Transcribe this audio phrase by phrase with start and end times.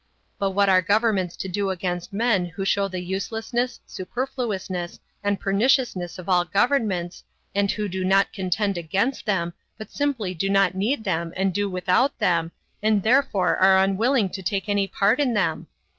[0.39, 6.17] But what are governments to do against men who show the uselessness, superfluousness, and perniciousness
[6.17, 11.03] of all governments, and who do not contend against them, but simply do not need
[11.03, 12.51] them and do without them,
[12.81, 15.67] and therefore are unwilling to take any part in them?